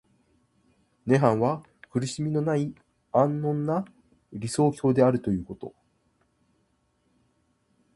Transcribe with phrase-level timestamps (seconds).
[1.05, 2.73] 涅槃は苦しみのない
[3.11, 3.85] 安穏な
[4.33, 5.75] 理想郷であるということ。